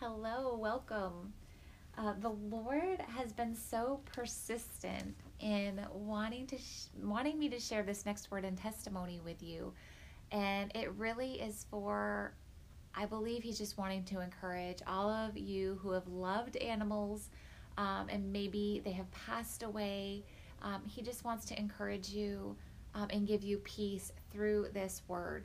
Hello, 0.00 0.56
welcome. 0.58 1.34
Uh, 1.98 2.14
the 2.20 2.30
Lord 2.30 3.00
has 3.00 3.34
been 3.34 3.54
so 3.54 4.00
persistent 4.06 5.14
in 5.40 5.78
wanting 5.92 6.46
to 6.46 6.56
sh- 6.56 6.86
wanting 7.02 7.38
me 7.38 7.50
to 7.50 7.60
share 7.60 7.82
this 7.82 8.06
next 8.06 8.30
word 8.30 8.46
and 8.46 8.56
testimony 8.56 9.20
with 9.22 9.42
you, 9.42 9.74
and 10.32 10.74
it 10.74 10.90
really 10.94 11.32
is 11.32 11.66
for. 11.70 12.32
I 12.94 13.04
believe 13.04 13.42
He's 13.42 13.58
just 13.58 13.76
wanting 13.76 14.04
to 14.04 14.22
encourage 14.22 14.78
all 14.86 15.10
of 15.10 15.36
you 15.36 15.78
who 15.82 15.90
have 15.90 16.08
loved 16.08 16.56
animals, 16.56 17.28
um, 17.76 18.06
and 18.08 18.32
maybe 18.32 18.80
they 18.82 18.92
have 18.92 19.10
passed 19.10 19.62
away. 19.62 20.24
Um, 20.62 20.80
he 20.86 21.02
just 21.02 21.26
wants 21.26 21.44
to 21.44 21.58
encourage 21.58 22.08
you 22.08 22.56
um, 22.94 23.08
and 23.10 23.26
give 23.28 23.42
you 23.42 23.58
peace 23.58 24.12
through 24.32 24.68
this 24.72 25.02
word. 25.08 25.44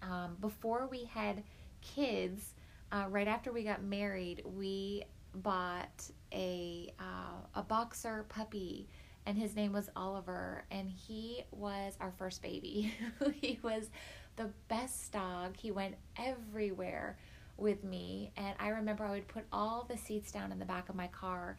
Um, 0.00 0.38
before 0.40 0.88
we 0.90 1.04
had 1.04 1.42
kids 1.82 2.54
uh, 2.92 3.06
right 3.08 3.28
after 3.28 3.52
we 3.52 3.62
got 3.62 3.82
married, 3.82 4.42
we 4.44 5.04
bought 5.34 6.10
a 6.32 6.92
uh, 6.98 7.60
a 7.60 7.62
boxer 7.62 8.24
puppy, 8.28 8.88
and 9.26 9.38
his 9.38 9.54
name 9.54 9.72
was 9.72 9.88
Oliver, 9.94 10.64
and 10.70 10.90
he 10.90 11.44
was 11.52 11.96
our 12.00 12.12
first 12.18 12.42
baby. 12.42 12.92
he 13.40 13.58
was 13.62 13.90
the 14.36 14.50
best 14.68 15.12
dog. 15.12 15.56
He 15.56 15.70
went 15.70 15.94
everywhere 16.16 17.18
with 17.56 17.84
me, 17.84 18.32
and 18.36 18.54
I 18.58 18.68
remember 18.68 19.04
I 19.04 19.10
would 19.10 19.28
put 19.28 19.44
all 19.52 19.86
the 19.88 19.96
seats 19.96 20.32
down 20.32 20.50
in 20.50 20.58
the 20.58 20.64
back 20.64 20.88
of 20.88 20.94
my 20.94 21.08
car, 21.08 21.58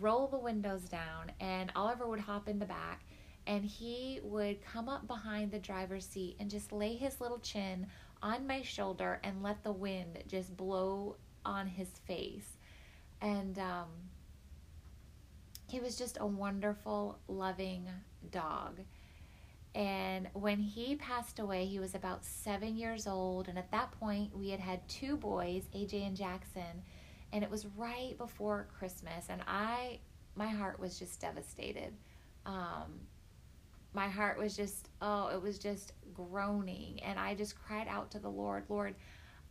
roll 0.00 0.26
the 0.26 0.38
windows 0.38 0.82
down, 0.82 1.32
and 1.40 1.72
Oliver 1.74 2.06
would 2.06 2.20
hop 2.20 2.48
in 2.48 2.58
the 2.58 2.66
back. 2.66 3.04
And 3.48 3.64
he 3.64 4.18
would 4.24 4.60
come 4.64 4.88
up 4.88 5.06
behind 5.06 5.52
the 5.52 5.60
driver's 5.60 6.04
seat 6.04 6.34
and 6.40 6.50
just 6.50 6.72
lay 6.72 6.96
his 6.96 7.20
little 7.20 7.38
chin 7.38 7.86
on 8.22 8.46
my 8.46 8.62
shoulder 8.62 9.20
and 9.22 9.42
let 9.42 9.62
the 9.62 9.72
wind 9.72 10.18
just 10.26 10.56
blow 10.56 11.16
on 11.44 11.66
his 11.66 11.88
face. 12.06 12.56
And 13.20 13.58
um, 13.58 13.88
he 15.68 15.80
was 15.80 15.96
just 15.96 16.18
a 16.20 16.26
wonderful, 16.26 17.18
loving 17.28 17.88
dog. 18.30 18.80
And 19.74 20.28
when 20.32 20.58
he 20.58 20.96
passed 20.96 21.38
away, 21.38 21.66
he 21.66 21.78
was 21.78 21.94
about 21.94 22.24
seven 22.24 22.76
years 22.76 23.06
old. 23.06 23.48
And 23.48 23.58
at 23.58 23.70
that 23.72 23.92
point, 23.92 24.34
we 24.34 24.48
had 24.48 24.60
had 24.60 24.88
two 24.88 25.16
boys, 25.16 25.64
AJ 25.74 26.06
and 26.06 26.16
Jackson. 26.16 26.82
And 27.32 27.44
it 27.44 27.50
was 27.50 27.66
right 27.76 28.16
before 28.16 28.68
Christmas. 28.78 29.26
And 29.28 29.42
I, 29.46 29.98
my 30.34 30.48
heart 30.48 30.80
was 30.80 30.98
just 30.98 31.20
devastated. 31.20 31.92
Um, 32.46 33.00
my 33.96 34.08
heart 34.08 34.38
was 34.38 34.54
just, 34.54 34.90
oh, 35.00 35.28
it 35.28 35.42
was 35.42 35.58
just 35.58 35.94
groaning. 36.12 37.00
And 37.02 37.18
I 37.18 37.34
just 37.34 37.58
cried 37.58 37.88
out 37.88 38.10
to 38.10 38.18
the 38.18 38.28
Lord, 38.28 38.64
Lord, 38.68 38.94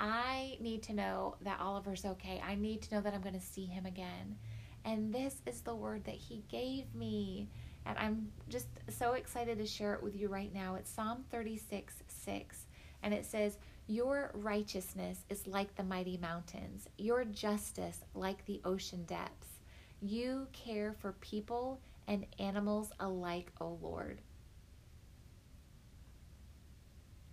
I 0.00 0.56
need 0.60 0.82
to 0.84 0.92
know 0.92 1.36
that 1.42 1.60
Oliver's 1.60 2.04
okay. 2.04 2.42
I 2.44 2.56
need 2.56 2.82
to 2.82 2.94
know 2.94 3.00
that 3.00 3.14
I'm 3.14 3.20
going 3.22 3.38
to 3.38 3.40
see 3.40 3.66
him 3.66 3.86
again. 3.86 4.36
And 4.84 5.14
this 5.14 5.36
is 5.46 5.60
the 5.60 5.76
word 5.76 6.02
that 6.04 6.16
he 6.16 6.42
gave 6.50 6.92
me. 6.92 7.48
And 7.86 7.96
I'm 7.96 8.32
just 8.48 8.66
so 8.88 9.12
excited 9.12 9.58
to 9.58 9.66
share 9.66 9.94
it 9.94 10.02
with 10.02 10.16
you 10.16 10.26
right 10.26 10.52
now. 10.52 10.74
It's 10.74 10.90
Psalm 10.90 11.24
36 11.30 11.94
6. 12.08 12.66
And 13.04 13.14
it 13.14 13.24
says, 13.24 13.58
Your 13.86 14.32
righteousness 14.34 15.24
is 15.30 15.46
like 15.46 15.76
the 15.76 15.84
mighty 15.84 16.16
mountains, 16.16 16.88
your 16.98 17.24
justice 17.24 18.00
like 18.14 18.44
the 18.46 18.60
ocean 18.64 19.04
depths. 19.04 19.60
You 20.00 20.48
care 20.52 20.94
for 20.98 21.12
people 21.20 21.80
and 22.08 22.26
animals 22.40 22.90
alike, 22.98 23.52
O 23.60 23.78
Lord. 23.80 24.20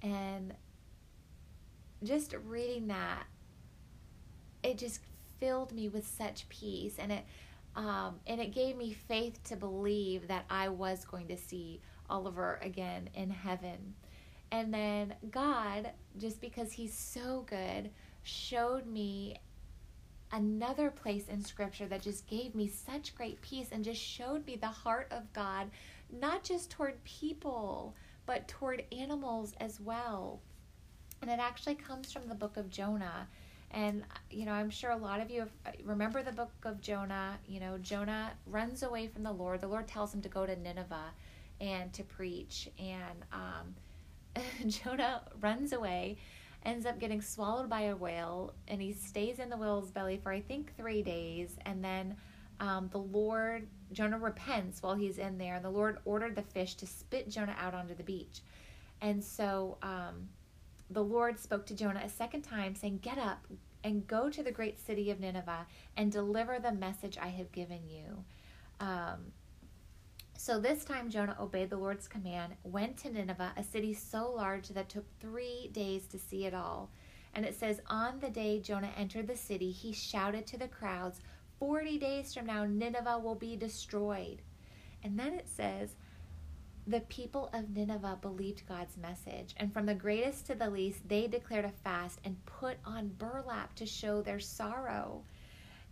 And 0.01 0.53
just 2.03 2.33
reading 2.45 2.87
that, 2.87 3.23
it 4.63 4.77
just 4.77 5.01
filled 5.39 5.71
me 5.71 5.89
with 5.89 6.07
such 6.07 6.47
peace, 6.49 6.95
and 6.99 7.11
it 7.11 7.25
um, 7.75 8.19
and 8.27 8.41
it 8.41 8.53
gave 8.53 8.75
me 8.75 8.93
faith 8.93 9.41
to 9.45 9.55
believe 9.55 10.27
that 10.27 10.45
I 10.49 10.69
was 10.69 11.05
going 11.05 11.27
to 11.27 11.37
see 11.37 11.81
Oliver 12.09 12.59
again 12.61 13.09
in 13.13 13.29
heaven. 13.29 13.93
And 14.51 14.73
then 14.73 15.13
God, 15.29 15.91
just 16.17 16.41
because 16.41 16.71
He's 16.71 16.93
so 16.93 17.45
good, 17.47 17.91
showed 18.23 18.87
me 18.87 19.37
another 20.31 20.89
place 20.89 21.27
in 21.27 21.43
Scripture 21.43 21.87
that 21.87 22.01
just 22.01 22.27
gave 22.27 22.55
me 22.55 22.67
such 22.67 23.15
great 23.15 23.41
peace 23.41 23.67
and 23.71 23.83
just 23.83 24.01
showed 24.01 24.45
me 24.45 24.55
the 24.55 24.67
heart 24.67 25.07
of 25.11 25.31
God, 25.33 25.69
not 26.11 26.43
just 26.43 26.71
toward 26.71 27.03
people 27.03 27.95
but 28.29 28.47
toward 28.47 28.83
animals 28.95 29.55
as 29.59 29.79
well. 29.79 30.39
And 31.23 31.31
it 31.31 31.39
actually 31.39 31.73
comes 31.73 32.13
from 32.13 32.27
the 32.27 32.35
book 32.35 32.57
of 32.57 32.69
Jonah. 32.69 33.27
And, 33.71 34.03
you 34.29 34.45
know, 34.45 34.51
I'm 34.51 34.69
sure 34.69 34.91
a 34.91 34.97
lot 34.97 35.19
of 35.19 35.31
you 35.31 35.39
have, 35.39 35.51
uh, 35.65 35.71
remember 35.83 36.21
the 36.21 36.31
book 36.31 36.51
of 36.63 36.79
Jonah. 36.79 37.39
You 37.47 37.59
know, 37.59 37.79
Jonah 37.79 38.33
runs 38.45 38.83
away 38.83 39.07
from 39.07 39.23
the 39.23 39.31
Lord. 39.31 39.61
The 39.61 39.67
Lord 39.67 39.87
tells 39.87 40.13
him 40.13 40.21
to 40.21 40.29
go 40.29 40.45
to 40.45 40.55
Nineveh 40.55 41.11
and 41.59 41.91
to 41.91 42.03
preach. 42.03 42.69
And 42.77 43.25
um, 43.33 44.43
Jonah 44.67 45.23
runs 45.41 45.73
away, 45.73 46.17
ends 46.63 46.85
up 46.85 46.99
getting 46.99 47.23
swallowed 47.23 47.67
by 47.67 47.81
a 47.85 47.95
whale, 47.95 48.53
and 48.67 48.79
he 48.79 48.93
stays 48.93 49.39
in 49.39 49.49
the 49.49 49.57
whale's 49.57 49.89
belly 49.89 50.19
for, 50.21 50.31
I 50.31 50.41
think, 50.41 50.77
three 50.77 51.01
days. 51.01 51.57
And 51.65 51.83
then 51.83 52.15
um, 52.59 52.89
the 52.91 52.99
Lord 52.99 53.67
Jonah 53.91 54.19
repents 54.19 54.83
while 54.83 54.95
he's 54.95 55.17
in 55.17 55.37
there, 55.37 55.55
and 55.55 55.65
the 55.65 55.69
Lord 55.69 55.99
ordered 56.05 56.35
the 56.35 56.41
fish 56.41 56.75
to 56.75 56.87
spit 56.87 57.29
Jonah 57.29 57.55
out 57.59 57.73
onto 57.73 57.95
the 57.95 58.03
beach. 58.03 58.41
And 59.01 59.23
so 59.23 59.77
um, 59.81 60.29
the 60.89 61.03
Lord 61.03 61.39
spoke 61.39 61.65
to 61.67 61.75
Jonah 61.75 62.01
a 62.03 62.09
second 62.09 62.43
time, 62.43 62.75
saying, 62.75 62.99
Get 63.01 63.17
up 63.17 63.45
and 63.83 64.05
go 64.07 64.29
to 64.29 64.43
the 64.43 64.51
great 64.51 64.79
city 64.79 65.09
of 65.09 65.19
Nineveh 65.19 65.65
and 65.95 66.11
deliver 66.11 66.59
the 66.59 66.71
message 66.71 67.17
I 67.19 67.29
have 67.29 67.51
given 67.51 67.87
you. 67.87 68.23
Um, 68.79 69.31
so 70.37 70.59
this 70.59 70.85
time 70.85 71.09
Jonah 71.09 71.35
obeyed 71.39 71.69
the 71.69 71.77
Lord's 71.77 72.07
command, 72.07 72.53
went 72.63 72.97
to 72.99 73.09
Nineveh, 73.09 73.53
a 73.57 73.63
city 73.63 73.93
so 73.93 74.31
large 74.31 74.69
that 74.69 74.89
took 74.89 75.05
three 75.19 75.69
days 75.73 76.05
to 76.07 76.17
see 76.17 76.45
it 76.45 76.53
all. 76.53 76.91
And 77.33 77.45
it 77.45 77.55
says, 77.55 77.81
On 77.87 78.19
the 78.19 78.29
day 78.29 78.59
Jonah 78.59 78.91
entered 78.97 79.27
the 79.27 79.35
city, 79.35 79.71
he 79.71 79.91
shouted 79.91 80.47
to 80.47 80.57
the 80.57 80.67
crowds, 80.67 81.19
40 81.59 81.97
days 81.97 82.33
from 82.33 82.45
now, 82.45 82.65
Nineveh 82.65 83.19
will 83.19 83.35
be 83.35 83.55
destroyed. 83.55 84.41
And 85.03 85.19
then 85.19 85.33
it 85.33 85.47
says, 85.47 85.95
the 86.87 87.01
people 87.01 87.51
of 87.53 87.69
Nineveh 87.69 88.17
believed 88.21 88.67
God's 88.67 88.97
message, 88.97 89.53
and 89.57 89.71
from 89.71 89.85
the 89.85 89.93
greatest 89.93 90.47
to 90.47 90.55
the 90.55 90.69
least, 90.69 91.07
they 91.07 91.27
declared 91.27 91.65
a 91.65 91.71
fast 91.83 92.19
and 92.23 92.43
put 92.45 92.77
on 92.83 93.09
burlap 93.19 93.75
to 93.75 93.85
show 93.85 94.21
their 94.21 94.39
sorrow. 94.39 95.21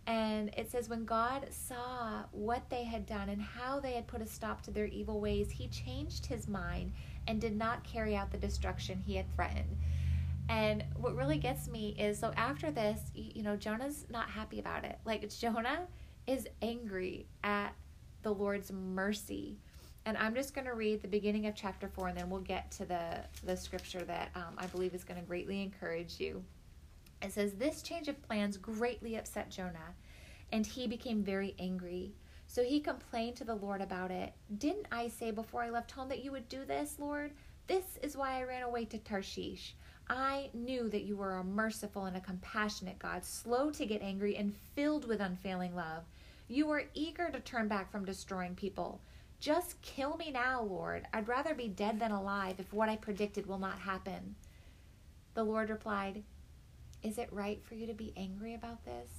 And 0.08 0.50
it 0.56 0.70
says, 0.70 0.88
when 0.88 1.04
God 1.04 1.46
saw 1.50 2.24
what 2.32 2.68
they 2.70 2.82
had 2.82 3.06
done 3.06 3.28
and 3.28 3.40
how 3.40 3.78
they 3.78 3.92
had 3.92 4.08
put 4.08 4.22
a 4.22 4.26
stop 4.26 4.62
to 4.62 4.70
their 4.70 4.86
evil 4.86 5.20
ways, 5.20 5.50
he 5.50 5.68
changed 5.68 6.26
his 6.26 6.48
mind 6.48 6.92
and 7.28 7.40
did 7.40 7.56
not 7.56 7.84
carry 7.84 8.16
out 8.16 8.32
the 8.32 8.38
destruction 8.38 9.02
he 9.06 9.14
had 9.16 9.32
threatened. 9.36 9.76
And 10.48 10.84
what 10.96 11.14
really 11.14 11.38
gets 11.38 11.68
me 11.68 11.94
is 11.98 12.18
so 12.18 12.32
after 12.36 12.70
this, 12.70 13.00
you 13.14 13.42
know, 13.42 13.56
Jonah's 13.56 14.06
not 14.10 14.30
happy 14.30 14.58
about 14.58 14.84
it. 14.84 14.98
Like 15.04 15.28
Jonah 15.38 15.86
is 16.26 16.46
angry 16.62 17.26
at 17.44 17.74
the 18.22 18.32
Lord's 18.32 18.72
mercy. 18.72 19.58
And 20.06 20.16
I'm 20.16 20.34
just 20.34 20.54
going 20.54 20.66
to 20.66 20.74
read 20.74 21.02
the 21.02 21.08
beginning 21.08 21.46
of 21.46 21.54
chapter 21.54 21.88
4 21.88 22.08
and 22.08 22.18
then 22.18 22.30
we'll 22.30 22.40
get 22.40 22.70
to 22.72 22.86
the 22.86 23.24
the 23.44 23.56
scripture 23.56 24.04
that 24.04 24.30
um, 24.34 24.54
I 24.56 24.66
believe 24.66 24.94
is 24.94 25.04
going 25.04 25.20
to 25.20 25.26
greatly 25.26 25.62
encourage 25.62 26.18
you. 26.18 26.42
It 27.20 27.32
says 27.32 27.54
this 27.54 27.82
change 27.82 28.08
of 28.08 28.22
plans 28.22 28.56
greatly 28.56 29.16
upset 29.16 29.50
Jonah, 29.50 29.94
and 30.52 30.64
he 30.64 30.86
became 30.86 31.22
very 31.22 31.54
angry. 31.58 32.14
So 32.46 32.62
he 32.62 32.80
complained 32.80 33.36
to 33.36 33.44
the 33.44 33.56
Lord 33.56 33.82
about 33.82 34.10
it. 34.10 34.32
Didn't 34.56 34.86
I 34.90 35.08
say 35.08 35.30
before 35.30 35.62
I 35.62 35.70
left 35.70 35.90
home 35.90 36.08
that 36.08 36.24
you 36.24 36.32
would 36.32 36.48
do 36.48 36.64
this, 36.64 36.96
Lord? 36.98 37.32
This 37.66 37.98
is 38.02 38.16
why 38.16 38.38
I 38.38 38.44
ran 38.44 38.62
away 38.62 38.86
to 38.86 38.98
Tarshish. 38.98 39.74
I 40.10 40.50
knew 40.54 40.88
that 40.88 41.04
you 41.04 41.16
were 41.16 41.36
a 41.36 41.44
merciful 41.44 42.06
and 42.06 42.16
a 42.16 42.20
compassionate 42.20 42.98
God, 42.98 43.24
slow 43.24 43.70
to 43.70 43.86
get 43.86 44.02
angry 44.02 44.36
and 44.36 44.54
filled 44.74 45.06
with 45.06 45.20
unfailing 45.20 45.74
love. 45.74 46.04
You 46.48 46.66
were 46.66 46.84
eager 46.94 47.28
to 47.30 47.40
turn 47.40 47.68
back 47.68 47.90
from 47.92 48.06
destroying 48.06 48.54
people. 48.54 49.00
Just 49.38 49.80
kill 49.82 50.16
me 50.16 50.30
now, 50.30 50.62
Lord. 50.62 51.06
I'd 51.12 51.28
rather 51.28 51.54
be 51.54 51.68
dead 51.68 52.00
than 52.00 52.10
alive 52.10 52.58
if 52.58 52.72
what 52.72 52.88
I 52.88 52.96
predicted 52.96 53.46
will 53.46 53.58
not 53.58 53.78
happen. 53.78 54.34
The 55.34 55.44
Lord 55.44 55.68
replied, 55.68 56.24
Is 57.02 57.18
it 57.18 57.32
right 57.32 57.62
for 57.62 57.74
you 57.74 57.86
to 57.86 57.94
be 57.94 58.14
angry 58.16 58.54
about 58.54 58.84
this? 58.84 59.10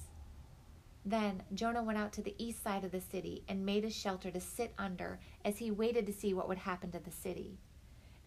Then 1.04 1.44
Jonah 1.54 1.82
went 1.82 1.98
out 1.98 2.12
to 2.14 2.22
the 2.22 2.34
east 2.36 2.62
side 2.62 2.84
of 2.84 2.90
the 2.90 3.00
city 3.00 3.44
and 3.48 3.64
made 3.64 3.84
a 3.84 3.90
shelter 3.90 4.30
to 4.30 4.40
sit 4.40 4.74
under 4.76 5.20
as 5.44 5.58
he 5.58 5.70
waited 5.70 6.06
to 6.06 6.12
see 6.12 6.34
what 6.34 6.48
would 6.48 6.58
happen 6.58 6.90
to 6.90 6.98
the 6.98 7.10
city. 7.10 7.58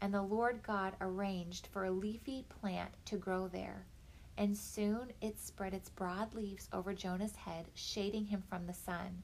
And 0.04 0.14
the 0.14 0.22
Lord 0.22 0.64
God 0.64 0.98
arranged 1.00 1.68
for 1.72 1.86
a 1.86 1.92
leafy 1.92 2.44
plant 2.60 2.92
to 3.06 3.16
grow 3.16 3.48
there. 3.48 3.86
And 4.38 4.58
soon 4.58 5.14
it 5.22 5.40
spread 5.40 5.74
its 5.74 5.88
broad 5.88 6.34
leaves 6.34 6.68
over 6.74 6.94
Jonah's 6.94 7.38
head, 7.38 7.68
shading 7.74 8.26
him 8.26 8.44
from 8.50 8.68
the 8.68 8.74
sun. 8.74 9.24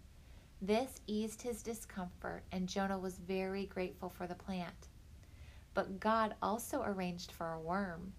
This 0.62 1.02
eased 1.06 1.42
his 1.42 1.64
discomfort, 1.64 2.44
and 2.54 2.70
Jonah 2.70 2.98
was 2.98 3.18
very 3.18 3.66
grateful 3.66 4.08
for 4.08 4.26
the 4.26 4.36
plant. 4.36 4.88
But 5.74 6.00
God 6.00 6.36
also 6.42 6.82
arranged 6.82 7.34
for 7.34 7.52
a 7.52 7.60
worm. 7.60 8.14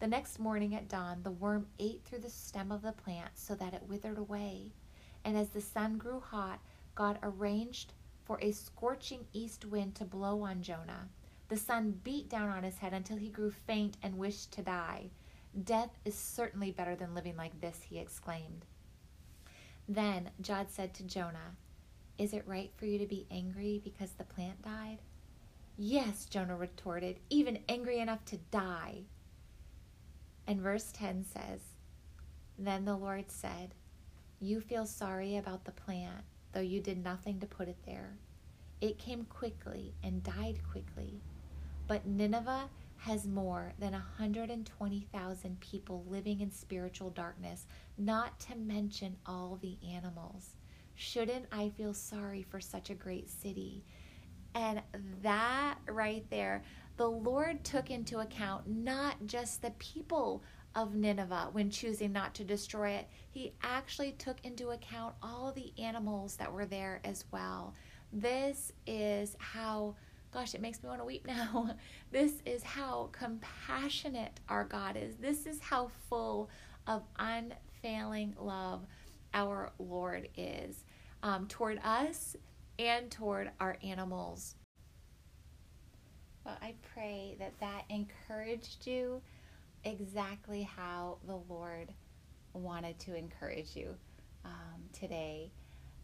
The 0.00 0.08
next 0.08 0.40
morning 0.40 0.74
at 0.74 0.88
dawn, 0.88 1.22
the 1.22 1.30
worm 1.30 1.68
ate 1.78 2.02
through 2.04 2.22
the 2.22 2.28
stem 2.28 2.72
of 2.72 2.82
the 2.82 2.90
plant 2.90 3.30
so 3.34 3.54
that 3.54 3.72
it 3.72 3.88
withered 3.88 4.18
away. 4.18 4.72
And 5.24 5.36
as 5.36 5.50
the 5.50 5.60
sun 5.60 5.96
grew 5.96 6.18
hot, 6.18 6.58
God 6.96 7.20
arranged 7.22 7.92
for 8.24 8.40
a 8.42 8.50
scorching 8.50 9.26
east 9.32 9.64
wind 9.64 9.94
to 9.94 10.04
blow 10.04 10.42
on 10.42 10.60
Jonah. 10.60 11.08
The 11.50 11.56
sun 11.56 12.00
beat 12.04 12.28
down 12.28 12.48
on 12.48 12.62
his 12.62 12.78
head 12.78 12.92
until 12.92 13.16
he 13.16 13.28
grew 13.28 13.50
faint 13.50 13.96
and 14.04 14.16
wished 14.16 14.52
to 14.52 14.62
die. 14.62 15.10
Death 15.64 15.90
is 16.04 16.14
certainly 16.14 16.70
better 16.70 16.94
than 16.94 17.12
living 17.12 17.36
like 17.36 17.60
this, 17.60 17.80
he 17.82 17.98
exclaimed. 17.98 18.64
Then 19.88 20.30
God 20.46 20.68
said 20.70 20.94
to 20.94 21.02
Jonah, 21.02 21.56
Is 22.18 22.32
it 22.32 22.46
right 22.46 22.70
for 22.76 22.86
you 22.86 22.98
to 23.00 23.06
be 23.06 23.26
angry 23.32 23.80
because 23.82 24.12
the 24.12 24.22
plant 24.22 24.62
died? 24.62 24.98
Yes, 25.76 26.26
Jonah 26.26 26.56
retorted, 26.56 27.18
even 27.30 27.58
angry 27.68 27.98
enough 27.98 28.24
to 28.26 28.36
die. 28.52 29.00
And 30.46 30.60
verse 30.60 30.92
10 30.92 31.24
says, 31.24 31.60
Then 32.56 32.84
the 32.84 32.96
Lord 32.96 33.28
said, 33.28 33.74
You 34.38 34.60
feel 34.60 34.86
sorry 34.86 35.36
about 35.36 35.64
the 35.64 35.72
plant, 35.72 36.22
though 36.52 36.60
you 36.60 36.80
did 36.80 37.02
nothing 37.02 37.40
to 37.40 37.46
put 37.46 37.66
it 37.66 37.78
there. 37.86 38.18
It 38.80 38.98
came 38.98 39.24
quickly 39.24 39.94
and 40.04 40.22
died 40.22 40.60
quickly. 40.70 41.20
But 41.90 42.06
Nineveh 42.06 42.70
has 42.98 43.26
more 43.26 43.72
than 43.80 43.94
120,000 43.94 45.58
people 45.58 46.04
living 46.08 46.40
in 46.40 46.52
spiritual 46.52 47.10
darkness, 47.10 47.66
not 47.98 48.38
to 48.38 48.54
mention 48.54 49.16
all 49.26 49.58
the 49.60 49.76
animals. 49.96 50.50
Shouldn't 50.94 51.46
I 51.50 51.70
feel 51.70 51.92
sorry 51.92 52.44
for 52.44 52.60
such 52.60 52.90
a 52.90 52.94
great 52.94 53.28
city? 53.28 53.82
And 54.54 54.82
that 55.22 55.78
right 55.88 56.24
there, 56.30 56.62
the 56.96 57.10
Lord 57.10 57.64
took 57.64 57.90
into 57.90 58.20
account 58.20 58.68
not 58.68 59.16
just 59.26 59.60
the 59.60 59.72
people 59.72 60.44
of 60.76 60.94
Nineveh 60.94 61.48
when 61.50 61.70
choosing 61.70 62.12
not 62.12 62.36
to 62.36 62.44
destroy 62.44 62.90
it, 62.90 63.08
He 63.32 63.54
actually 63.64 64.12
took 64.12 64.36
into 64.44 64.70
account 64.70 65.16
all 65.20 65.50
the 65.50 65.72
animals 65.76 66.36
that 66.36 66.52
were 66.52 66.66
there 66.66 67.00
as 67.02 67.24
well. 67.32 67.74
This 68.12 68.72
is 68.86 69.34
how 69.40 69.96
Gosh, 70.32 70.54
it 70.54 70.60
makes 70.60 70.82
me 70.82 70.88
want 70.88 71.00
to 71.00 71.04
weep 71.04 71.26
now. 71.26 71.70
This 72.12 72.32
is 72.44 72.64
how 72.64 73.08
compassionate 73.12 74.40
our 74.48 74.64
God 74.64 74.96
is. 74.96 75.14
This 75.16 75.46
is 75.46 75.60
how 75.60 75.90
full 76.08 76.50
of 76.88 77.02
unfailing 77.18 78.34
love 78.38 78.84
our 79.32 79.70
Lord 79.78 80.28
is 80.36 80.84
um, 81.22 81.46
toward 81.46 81.80
us 81.84 82.34
and 82.80 83.10
toward 83.10 83.50
our 83.60 83.76
animals. 83.84 84.56
Well, 86.44 86.56
I 86.60 86.74
pray 86.94 87.36
that 87.38 87.58
that 87.60 87.84
encouraged 87.90 88.86
you 88.86 89.22
exactly 89.84 90.62
how 90.62 91.18
the 91.26 91.38
Lord 91.48 91.92
wanted 92.54 92.98
to 93.00 93.14
encourage 93.14 93.76
you 93.76 93.94
um, 94.44 94.82
today. 94.92 95.52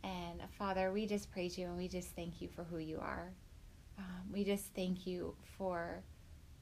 And 0.05 0.41
Father, 0.59 0.93
we 0.93 1.07
just 1.07 1.33
praise 1.33 1.59
you 1.59 1.67
and 1.67 1.77
we 1.77 1.89
just 1.89 2.11
thank 2.11 2.41
you 2.41 2.49
for 2.49 2.65
who 2.65 2.79
you 2.79 2.99
are. 3.01 3.33
Um, 3.99 4.33
we 4.33 4.45
just 4.45 4.67
thank 4.75 5.07
you 5.07 5.35
for 5.57 6.03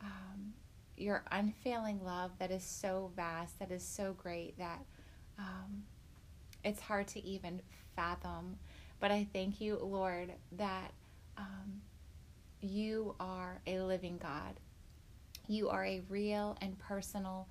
um, 0.00 0.52
your 0.96 1.24
unfailing 1.30 2.04
love 2.04 2.30
that 2.38 2.50
is 2.50 2.62
so 2.62 3.10
vast, 3.16 3.58
that 3.58 3.70
is 3.70 3.82
so 3.82 4.12
great, 4.12 4.56
that 4.58 4.84
um, 5.38 5.84
it's 6.64 6.80
hard 6.80 7.06
to 7.08 7.24
even 7.24 7.60
fathom. 7.96 8.56
But 9.00 9.10
I 9.10 9.26
thank 9.32 9.60
you, 9.60 9.78
Lord, 9.82 10.32
that 10.52 10.92
um, 11.36 11.82
you 12.60 13.14
are 13.20 13.60
a 13.66 13.80
living 13.80 14.18
God. 14.22 14.54
You 15.46 15.68
are 15.68 15.84
a 15.84 16.02
real 16.08 16.56
and 16.60 16.78
personal 16.78 17.48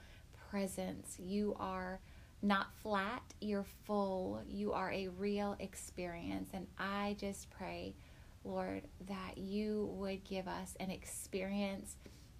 presence. 0.49 1.17
You 1.19 1.55
are 1.59 1.99
not 2.41 2.67
flat, 2.81 3.23
you're 3.39 3.65
full. 3.85 4.41
You 4.49 4.73
are 4.73 4.91
a 4.91 5.07
real 5.09 5.55
experience. 5.59 6.49
And 6.53 6.67
I 6.77 7.15
just 7.19 7.49
pray 7.49 7.93
Lord, 8.43 8.83
that 9.07 9.37
you 9.37 9.89
would 9.93 10.23
give 10.23 10.47
us 10.47 10.75
an 10.79 10.91
experience 10.91 11.95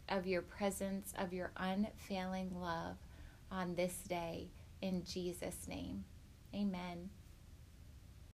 of 0.10 0.28
your 0.28 0.42
presence, 0.42 1.14
of 1.18 1.34
your 1.34 1.52
unfailing 1.58 2.60
love 2.60 2.98
on 3.52 3.76
this 3.76 3.96
day. 4.08 4.50
In 4.82 5.04
Jesus' 5.06 5.68
name, 5.68 6.04
amen. 6.54 7.10